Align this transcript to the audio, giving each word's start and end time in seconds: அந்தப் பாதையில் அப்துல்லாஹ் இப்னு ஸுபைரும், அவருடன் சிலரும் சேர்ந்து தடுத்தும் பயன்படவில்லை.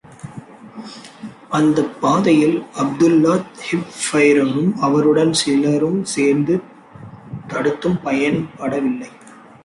அந்தப் 1.49 2.01
பாதையில் 2.01 2.63
அப்துல்லாஹ் 2.77 3.43
இப்னு 3.71 3.81
ஸுபைரும், 3.97 4.73
அவருடன் 4.79 5.33
சிலரும் 5.33 6.03
சேர்ந்து 6.05 6.61
தடுத்தும் 7.47 7.99
பயன்படவில்லை. 8.05 9.09